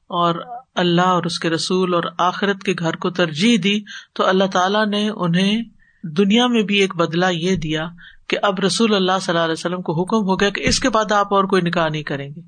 [0.09, 0.35] اور
[0.75, 3.81] اللہ اور اس کے رسول اور آخرت کے گھر کو ترجیح دی،
[4.15, 5.63] تو اللہ تعالیٰ نے انہیں
[6.05, 7.87] دنیا میں بھی ایک بدلا یہ دیا
[8.29, 10.91] کہ اب رسول اللہ صلی اللہ علیہ وسلم کو حکم ہو گیا کہ اس کے
[10.91, 12.41] بعد آپ اور کوئی نکاح نہیں کریں گے۔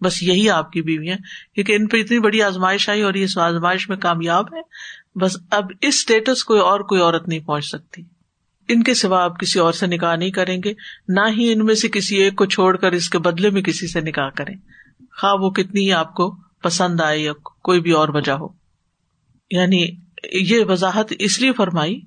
[0.00, 1.16] بس یہی آپ کی بیوی ہے
[1.54, 4.60] کیونکہ ان پہ اتنی بڑی آزمائش آئی اور یہ آزمائش میں کامیاب ہے
[5.18, 8.02] بس اب اس اسٹیٹس کو اور کوئی عورت نہیں پہنچ سکتی۔
[8.68, 10.72] ان کے سوا آپ کسی اور سے نکاح نہیں کریں گے،
[11.08, 13.86] نہ ہی ان میں سے کسی ایک کو چھوڑ کر اس کے بدلے میں کسی
[13.86, 14.54] سے نکاح کریں۔
[15.20, 18.48] خواہ وہ کتنی آپ کو پسند آئے یا کوئی بھی اور وجہ ہو۔
[19.50, 19.88] یعنی
[20.32, 22.00] یہ وضاحت اس لیے فرمائی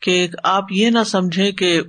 [0.00, 1.80] کہ آپ یہ نہ سمجھے کہ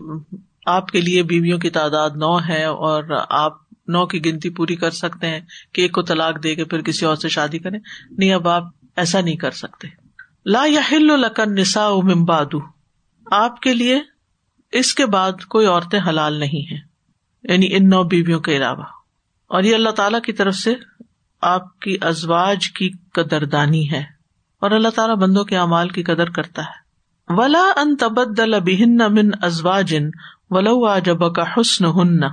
[0.65, 3.53] آپ کے لیے بیویوں کی تعداد نو ہے اور آپ
[3.87, 5.39] نو کی گنتی پوری کر سکتے ہیں
[5.73, 7.79] کہ ایک کو طلاق دے کے پھر کسی اور سے شادی کریں۔
[8.11, 8.63] نہیں، اب آپ
[8.95, 9.87] ایسا نہیں کر سکتے۔
[10.45, 12.55] لا یا ہل لکن نسا ممباد
[13.31, 13.99] آپ کے لیے
[14.71, 16.77] اس کے بعد کوئی عورتیں حلال نہیں ہے
[17.43, 18.83] یعنی ان نو بیویوں کے علاوہ۔
[19.47, 20.75] اور یہ اللہ تعالی کی طرف سے
[21.41, 24.03] آپ کی ازواج کی قدردانی ہے۔
[24.59, 26.89] اور اللہ تعالیٰ بندوں کے اعمال کی قدر کرتا ہے۔
[27.27, 30.09] ولا ان تبدل بہن من ازواجن
[30.49, 32.23] ولو جب کا حسن ہن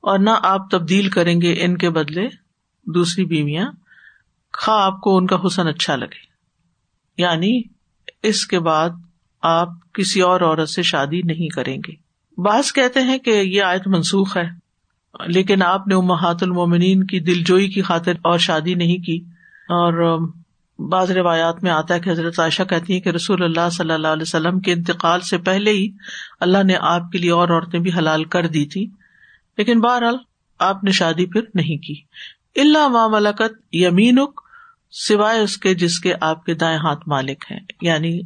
[0.00, 2.28] اور نہ آپ تبدیل کریں گے ان کے بدلے
[2.86, 3.72] دوسری بیویاں۔
[4.52, 6.34] خا آپ کو ان کا حسن اچھا لگے۔
[7.18, 7.62] یعنی
[8.22, 8.90] اس کے بعد
[9.44, 11.92] آپ کسی اور عورت سے شادی نہیں کریں گے۔
[12.42, 14.46] بعض کہتے ہیں کہ یہ آیت منسوخ ہے،
[15.26, 19.16] لیکن آپ نے محات المومنین کی دل جوئی کی خاطر اور شادی نہیں کی۔
[19.68, 20.18] اور
[20.78, 24.08] بعض روایات میں آتا ہے کہ حضرت عائشہ کہتی ہیں کہ رسول اللہ صلی اللہ
[24.08, 25.90] علیہ وسلم کے انتقال سے پہلے ہی
[26.40, 28.86] اللہ نے آپ کے لیے اور عورتیں بھی حلال کر دی تھی،
[29.58, 30.16] لیکن بہرحال
[30.58, 31.94] آپ نے شادی پھر نہیں کی۔
[32.56, 34.40] اللہ ماملکت یمینک،
[34.90, 38.20] سوائے اس کے جس کے آپ کے دائیں ہاتھ مالک ہیں یعنی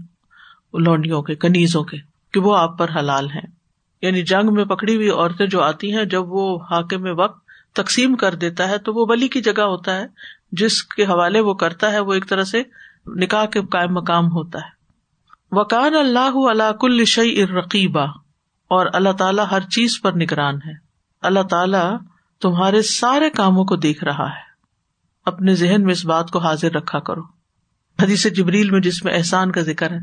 [0.74, 1.96] لونڈیوں کے، کنیزوں کے،
[2.33, 3.59] کہ وہ آپ پر حلال ہیں۔
[4.02, 8.16] یعنی جنگ میں پکڑی ہوئی عورتیں جو آتی ہیں، جب وہ حاکم میں وقت تقسیم
[8.16, 10.07] کر دیتا ہے، تو وہ بلی کی جگہ ہوتا ہے،
[10.52, 12.62] جس کے حوالے وہ کرتا ہے، وہ ایک طرح سے
[13.07, 14.78] نکاح کے قائم مقام ہوتا ہے۔
[15.50, 18.07] وکان اللہ اللہ کل شعی ارقیبہ
[18.68, 20.72] اور اللہ تعالیٰ ہر چیز پر نگران ہے۔
[21.22, 21.96] اللہ تعالی
[22.40, 24.48] تمہارے سارے کاموں کو دیکھ رہا ہے۔
[25.26, 27.38] اپنے ذہن میں اس بات کو حاضر رکھا کرو۔
[28.02, 29.96] حدیث جبریل میں جس میں احسان کا ذکر ہے،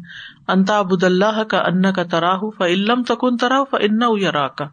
[0.47, 4.65] انتا ابود اللہ کا ان کا تراہ فعلم تکن تراہ فن یا کا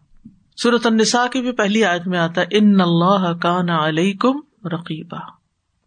[0.63, 5.19] صورت النساء کی بھی پہلی آیت میں آتا ہے ان اللہ کا نا علیکم رقیبہ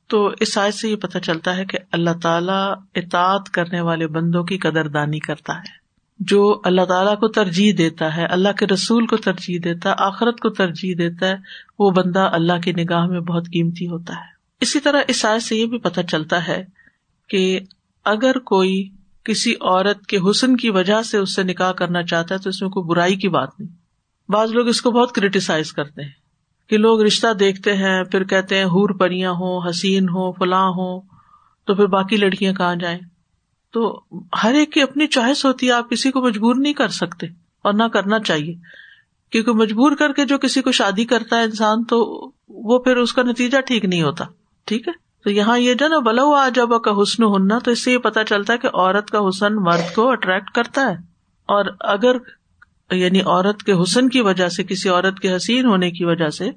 [0.07, 4.45] تو اس آیت سے یہ پتہ چلتا ہے کہ اللہ تعالیٰ اطاعت کرنے والے بندوں
[4.45, 5.87] کی قدر دانی کرتا ہے۔
[6.21, 10.41] جو اللہ تعالیٰ کو ترجیح دیتا ہے، اللہ کے رسول کو ترجیح دیتا ہے، آخرت
[10.41, 11.37] کو ترجیح دیتا ہے،
[11.79, 15.57] وہ بندہ اللہ کی نگاہ میں بہت قیمتی ہوتا ہے۔ اسی طرح اس آیت سے
[15.57, 16.65] یہ بھی پتہ چلتا ہے
[17.29, 17.61] کہ
[18.05, 18.89] اگر کوئی
[19.25, 22.63] کسی عورت کے حسن کی وجہ سے اس سے نکاح کرنا چاہتا ہے تو اس
[22.63, 23.69] میں کوئی برائی کی بات نہیں۔
[24.31, 26.11] بعض لوگ اس کو بہت کریٹیسائز کرتے ہیں
[26.69, 31.01] کہ لوگ رشتہ دیکھتے ہیں، پھر کہتے ہیں ہور پریاں ہوں، حسین ہو فلاں ہو
[31.65, 32.99] تو پھر باقی لڑکیاں کہاں جائیں؟
[33.71, 34.05] تو
[34.43, 37.27] ہر ایک کی اپنی چوائس ہوتی ہے، آپ کسی کو مجبور نہیں کر سکتے
[37.63, 38.55] اور نہ کرنا چاہیے۔
[39.31, 43.13] کیونکہ مجبور کر کے جو کسی کو شادی کرتا ہے انسان تو وہ پھر اس
[43.13, 44.25] کا نتیجہ ٹھیک نہیں ہوتا،
[44.65, 47.85] ٹھیک ہے؟ تو یہاں یہ جو نا بلا ہوا جب کا حسن ہننا تو اس
[47.85, 50.95] سے یہ پتا چلتا ہے کہ عورت کا حسن مرد کو اٹریکٹ کرتا ہے۔
[51.47, 52.17] اور اگر
[52.91, 56.51] یعنی عورت کے حسن کی وجہ سے، کسی عورت کے حسین ہونے کی وجہ سے،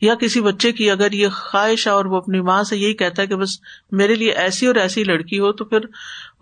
[0.00, 3.22] یا کسی بچے کی اگر یہ خواہش ہے اور وہ اپنی ماں سے یہی کہتا
[3.22, 3.48] ہے کہ بس
[3.92, 5.78] میرے لیے ایسی اور ایسی لڑکی ہو، تو پھر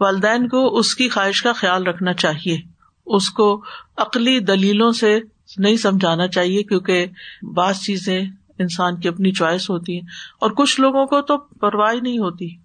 [0.00, 2.58] والدین کو اس کی خواہش کا خیال رکھنا چاہیے۔
[3.06, 3.62] اس کو
[3.96, 5.20] عقلی دلیلوں سے
[5.56, 7.06] نہیں سمجھانا چاہیے، کیونکہ
[7.42, 8.20] بعض چیزیں
[8.58, 10.00] انسان کی اپنی چوائس ہوتی ہے۔
[10.40, 12.56] اور کچھ لوگوں کو تو پرواہ نہیں ہوتی۔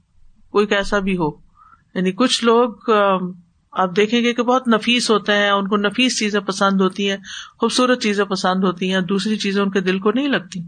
[0.49, 1.29] کوئی کیسا بھی ہو۔
[1.95, 2.91] یعنی کچھ لوگ
[3.71, 7.17] آپ دیکھیں گے کہ بہت نفیس ہوتے ہیں، ان کو نفیس چیزیں پسند ہوتی ہیں،
[7.59, 10.59] خوبصورت چیزیں پسند ہوتی ہیں، دوسری چیزیں ان کے دل کو نہیں لگتی۔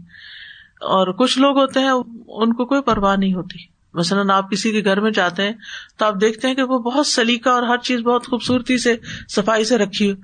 [0.80, 1.90] اور کچھ لوگ ہوتے ہیں،
[2.28, 3.58] ان کو کوئی پرواہ نہیں ہوتی۔
[3.94, 5.52] مثلاً آپ کسی کے گھر میں جاتے ہیں
[5.98, 8.96] تو آپ دیکھتے ہیں کہ وہ بہت سلیقہ اور ہر چیز بہت خوبصورتی سے،
[9.28, 10.14] صفائی سے رکھی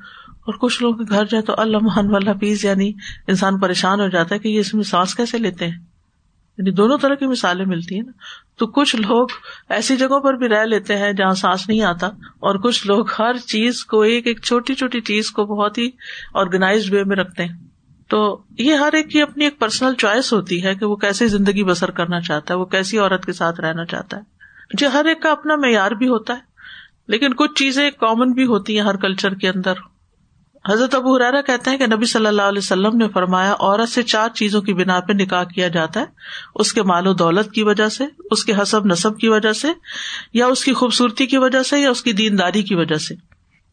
[0.46, 2.92] اور کچھ لوگ گھر جائے تو اللہ والا پیس یعنی
[3.28, 5.78] انسان پریشان ہو جاتا ہے کہ یہ اس میں سانس کیسے لیتے ہیں؟
[6.58, 8.12] یعنی دونوں طرح کی مثالیں ملتی ہیں نا۔
[8.58, 9.28] تو کچھ لوگ
[9.68, 12.06] ایسی جگہوں پر بھی رہ لیتے ہیں جہاں سانس نہیں آتا،
[12.40, 15.90] اور کچھ لوگ ہر چیز کو، ایک ایک چھوٹی چھوٹی چیز کو بہت ہی
[16.34, 17.56] آرگنائز وے میں رکھتے ہیں۔
[18.08, 21.64] تو یہ ہر ایک کی اپنی ایک پرسنل چوائس ہوتی ہے کہ وہ کیسی زندگی
[21.64, 24.22] بسر کرنا چاہتا ہے، وہ کیسی عورت کے ساتھ رہنا چاہتا ہے۔
[24.78, 26.40] جو ہر ایک کا اپنا معیار بھی ہوتا ہے،
[27.08, 29.72] لیکن کچھ چیزیں کامن بھی ہوتی ہیں ہر کلچر کے اندر۔
[30.68, 34.02] حضرت ابو حرارا کہتے ہیں کہ نبی صلی اللہ علیہ وسلم نے فرمایا، عورت سے
[34.02, 36.04] چار چیزوں کی بنا پہ نکاح کیا جاتا ہے۔
[36.54, 39.68] اس کے مال و دولت کی وجہ سے، اس کے حسب نصب کی وجہ سے،
[40.32, 43.14] یا اس کی خوبصورتی کی وجہ سے، یا اس کی دینداری کی وجہ سے۔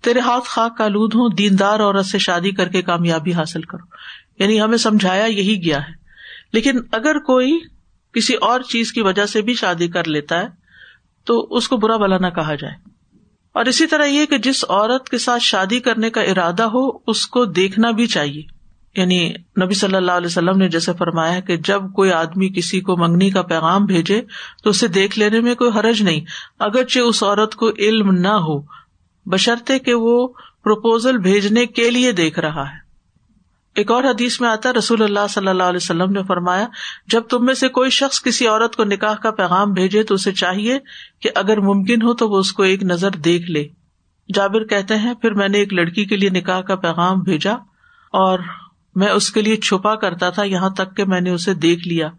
[0.02, 3.86] تیرے ہاتھ خاک کالود ہوں، دیندار عورت سے شادی کر کے کامیابی حاصل کرو۔
[4.44, 5.94] یعنی ہمیں سمجھایا یہی گیا ہے۔
[6.54, 7.60] لیکن اگر کوئی
[8.14, 10.48] کسی اور چیز کی وجہ سے بھی شادی کر لیتا ہے،
[11.26, 12.99] تو اس کو برا بلا نہ کہا جائے۔
[13.54, 17.28] اور اسی طرح یہ کہ جس عورت کے ساتھ شادی کرنے کا ارادہ ہو، اس
[17.28, 18.42] کو دیکھنا بھی چاہیے۔
[18.96, 22.98] یعنی نبی صلی اللہ علیہ وسلم نے جیسے فرمایا کہ جب کوئی آدمی کسی کو
[22.98, 24.22] منگنی کا پیغام بھیجے،
[24.64, 26.22] تو اسے دیکھ لینے میں کوئی حرج نہیں۔
[26.60, 28.62] اگرچہ اس عورت کو علم نہ ہو،
[29.26, 30.28] بشرطے کہ وہ
[30.64, 32.89] پرپوزل بھیجنے کے لیے دیکھ رہا ہے۔
[33.80, 36.68] ایک اور حدیث میں آتا رسول اللہ صلی اللہ علیہ وسلم نے فرمایا،
[37.08, 40.32] جب تم میں سے کوئی شخص کسی عورت کو نکاح کا پیغام بھیجے تو اسے
[40.32, 40.80] چاہیے
[41.22, 43.68] کہ اگر ممکن ہو تو وہ اس کو ایک نظر دیکھ لے۔
[44.34, 47.54] جابر کہتے ہیں، پھر میں نے ایک لڑکی کے لیے نکاح کا پیغام بھیجا
[48.14, 48.40] اور
[48.96, 52.10] میں اس کے لیے چھپا کرتا تھا، یہاں تک کہ میں نے اسے دیکھ لیا،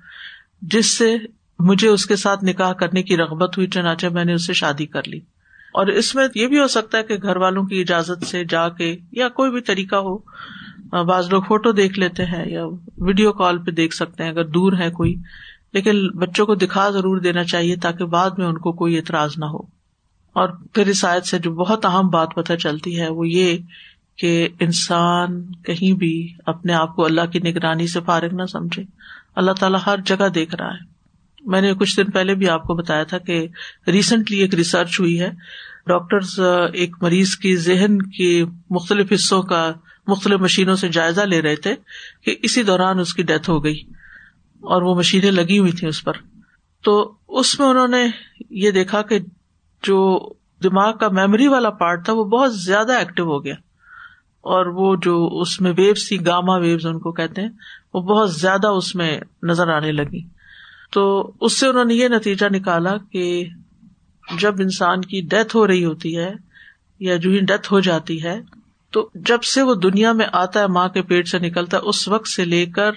[0.63, 1.17] جس سے
[1.59, 5.03] مجھے اس کے ساتھ نکاح کرنے کی رغبت ہوئی، چنانچہ میں نے اسے شادی کر
[5.07, 5.19] لی۔
[5.75, 8.69] اور اس میں یہ بھی ہو سکتا ہے کہ گھر والوں کی اجازت سے جا
[8.69, 10.19] کے یا کوئی بھی طریقہ ہو
[10.93, 12.67] ہاں، بعض لوگ فوٹو دیکھ لیتے ہیں یا
[12.99, 15.15] ویڈیو کال پہ دیکھ سکتے ہیں، اگر دور ہے کوئی۔
[15.73, 19.45] لیکن بچوں کو دکھا ضرور دینا چاہیے تاکہ بعد میں ان کو کوئی اعتراض نہ
[19.45, 19.81] ہو۔
[20.33, 23.59] اور پھر اس آیت سے جو بہت اہم بات پتہ چلتی ہے، وہ یہ
[24.17, 28.83] کہ انسان کہیں بھی اپنے آپ کو اللہ کی نگرانی سے فارغ نہ سمجھے۔
[29.37, 30.91] اللہ تعالیٰ ہر جگہ دیکھ رہا ہے۔
[31.47, 33.47] میں نے کچھ دن پہلے بھی آپ کو بتایا تھا کہ
[33.87, 35.31] ریسنٹلی ایک ریسرچ ہوئی ہے۔
[35.87, 36.41] ڈاکٹرز
[36.73, 39.73] ایک مریض کی ذہن کی مختلف حصوں کا
[40.11, 41.75] مختلف مشینوں سے جائزہ لے رہے تھے
[42.25, 43.81] کہ اسی دوران اس کی ڈیتھ ہو گئی
[44.61, 46.13] اور وہ مشینیں لگی ہوئی تھی اس پر۔
[46.85, 48.05] تو اس میں انہوں نے
[48.51, 49.19] یہ دیکھا کہ
[49.83, 50.29] جو
[50.63, 53.55] دماغ کا میموری والا پارٹ تھا وہ بہت زیادہ ایکٹیو ہو گیا
[54.45, 57.49] اور وہ جو اس میں ویوز تھی گاما ویوز ان کو کہتے ہیں،
[57.95, 60.21] وہ بہت زیادہ اس میں نظر آنے لگی۔
[60.93, 63.49] تو اس سے انہوں نے یہ نتیجہ نکالا کہ
[64.39, 66.33] جب انسان کی ڈیتھ ہو رہی ہوتی ہے
[67.01, 68.41] یا جو ہی ڈیتھ ہو جاتی ہے
[68.91, 72.09] تو جب سے وہ دنیا میں آتا ہے، ماں کے پیٹ سے نکلتا ہے، اس
[72.09, 72.93] وقت سے لے کر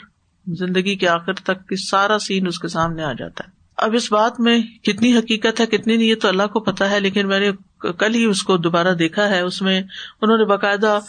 [0.47, 4.11] زندگی کے آخر تک کی سارا سین اس کے سامنے آ جاتا ہے۔ اب اس
[4.11, 7.39] بات میں کتنی حقیقت ہے، کتنی نہیں، یہ تو اللہ کو پتا ہے، لیکن میں
[7.39, 9.81] نے کل ہی اس کو دوبارہ دیکھا ہے۔ اس میں
[10.21, 10.99] انہوں نے باقاعدہ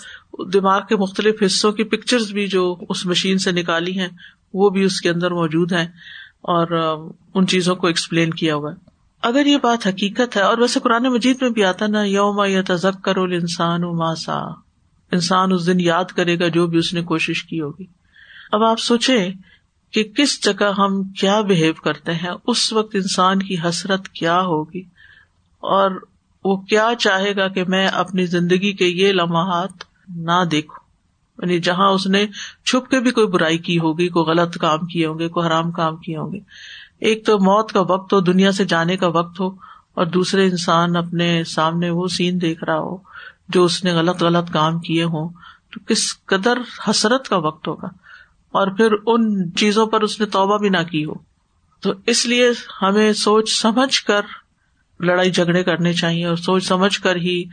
[0.52, 4.08] دماغ کے مختلف حصوں کی پکچرز بھی جو اس مشین سے نکالی ہیں،
[4.54, 5.86] وہ بھی اس کے اندر موجود ہیں۔
[6.42, 6.66] اور
[7.34, 8.76] ان چیزوں کو ایکسپلین کیا ہوا ہے۔
[9.22, 12.62] اگر یہ بات حقیقت ہے، اور ویسے قرآن مجید میں بھی آتا نا، یوم یا
[12.66, 14.63] تزک کرو انسان ماسا
[15.14, 17.84] انسان اس دن یاد کرے گا جو بھی اس نے کوشش کی ہوگی۔
[18.52, 19.28] اب آپ سوچے
[19.92, 24.80] کہ کس جگہ ہم کیا بہیو کرتے ہیں، اس وقت انسان کی حسرت کیا ہوگی؟
[25.60, 25.90] اور
[26.44, 29.72] وہ کیا چاہے گا کہ میں اپنی زندگی کے یہ لمحات
[30.08, 30.84] نہ دیکھوں؟
[31.38, 32.26] یعنی جہاں اس نے
[32.64, 35.70] چھپ کے بھی کوئی برائی کی ہوگی، کوئی غلط کام کیے ہوں گے، کوئی حرام
[35.70, 36.38] کام کیے ہوں گے۔
[37.00, 39.48] ایک تو موت کا وقت ہو، دنیا سے جانے کا وقت ہو،
[39.94, 42.96] اور دوسرے انسان اپنے سامنے وہ سین دیکھ رہا ہو۔
[43.48, 45.28] جو اس نے غلط غلط کام کیے ہوں،
[45.72, 46.58] تو کس قدر
[46.90, 47.86] حسرت کا وقت ہوگا۔
[48.52, 51.12] اور پھر ان چیزوں پر اس نے توبہ بھی نہ کی ہو۔
[51.80, 52.50] تو اس لیے
[52.82, 54.20] ہمیں سوچ سمجھ کر
[55.00, 57.44] لڑائی جھگڑے کرنے چاہیے اور سوچ سمجھ کر ہی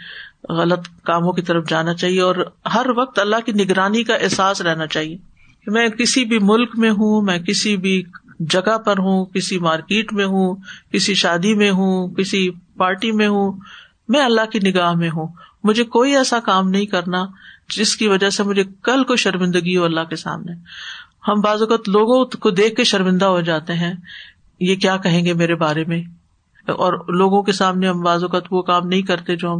[0.49, 2.35] غلط کاموں کی طرف جانا چاہیے اور
[2.73, 5.17] ہر وقت اللہ کی نگرانی کا احساس رہنا چاہیے
[5.67, 8.03] میں کسی بھی ملک میں ہوں، میں کسی بھی
[8.39, 10.55] جگہ پر ہوں، کسی مارکیٹ میں ہوں،
[10.91, 13.59] کسی شادی میں ہوں، کسی پارٹی میں ہوں،
[14.07, 15.27] میں اللہ کی نگاہ میں ہوں۔
[15.63, 17.25] مجھے کوئی ایسا کام نہیں کرنا
[17.77, 20.51] جس کی وجہ سے مجھے کل کو شرمندگی ہو اللہ کے سامنے۔
[21.27, 23.93] ہم بعض اوقات لوگوں کو دیکھ کے شرمندہ ہو جاتے ہیں،
[24.59, 26.03] یہ کیا کہیں گے میرے بارے میں؟
[26.67, 29.59] اور لوگوں کے سامنے ہم بعض اوقات وہ کام نہیں کرتے جو ہم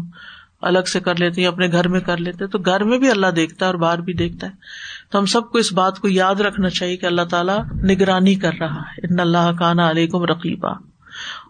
[0.62, 3.28] الگ سے کر لیتے ہیں اپنے گھر میں کر لیتے تو گھر میں بھی اللہ
[3.28, 4.52] دیکھتا ہے اور باہر بھی دیکھتا ہے۔
[5.12, 8.52] تو ہم سب کو اس بات کو یاد رکھنا چاہیے کہ اللہ تعالیٰ نگرانی کر
[8.60, 10.74] رہا ہے۔ ان اللہ کانا علیکم رقیبہ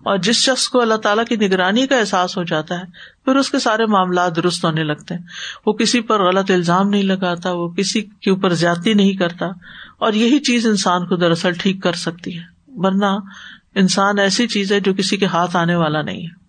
[0.04, 2.84] اور جس شخص کو اللہ تعالیٰ کی نگرانی کا احساس ہو جاتا ہے،
[3.26, 5.22] پھر اس کے سارے معاملات درست ہونے لگتے ہیں۔
[5.66, 9.46] وہ کسی پر غلط الزام نہیں لگاتا، وہ کسی کے اوپر زیادتی نہیں کرتا۔
[9.98, 13.18] اور یہی چیز انسان کو دراصل ٹھیک کر سکتی ہے۔ ورنہ
[13.76, 16.41] انسان ایسی چیز ہے جو کسی کے ہاتھ آنے والا نہیں ہے۔